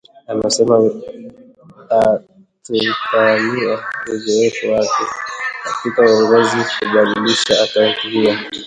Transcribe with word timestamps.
amesema 0.27 0.75
atatumia 1.83 3.79
uzoefu 4.13 4.71
wake 4.71 5.03
katika 5.63 6.01
uongozi 6.01 6.57
kubadilisha 6.79 7.67
kaunti 7.73 8.07
hiyo 8.07 8.37